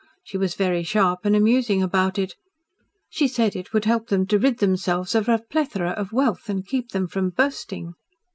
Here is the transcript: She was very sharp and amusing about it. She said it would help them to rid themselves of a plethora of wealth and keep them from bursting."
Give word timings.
She 0.23 0.35
was 0.35 0.55
very 0.55 0.81
sharp 0.81 1.25
and 1.25 1.35
amusing 1.35 1.83
about 1.83 2.17
it. 2.17 2.33
She 3.07 3.27
said 3.27 3.55
it 3.55 3.71
would 3.71 3.85
help 3.85 4.07
them 4.07 4.25
to 4.25 4.39
rid 4.39 4.57
themselves 4.57 5.13
of 5.13 5.29
a 5.29 5.37
plethora 5.37 5.91
of 5.91 6.11
wealth 6.11 6.49
and 6.49 6.65
keep 6.65 6.89
them 6.89 7.07
from 7.07 7.29
bursting." 7.29 7.93